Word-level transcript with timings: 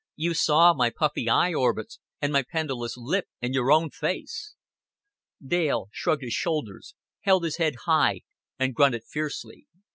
You 0.15 0.33
saw 0.33 0.73
my 0.73 0.89
puffy 0.89 1.29
eye 1.29 1.53
orbits 1.53 1.99
and 2.19 2.33
my 2.33 2.41
pendulous 2.41 2.97
lip 2.97 3.27
in 3.39 3.53
your 3.53 3.71
own 3.71 3.91
face." 3.91 4.55
Dale 5.45 5.89
shrugged 5.91 6.23
his 6.23 6.33
shoulders, 6.33 6.95
held 7.19 7.43
his 7.43 7.57
head 7.57 7.75
high, 7.85 8.21
and 8.57 8.73
grunted 8.73 9.03
fiercely. 9.03 9.67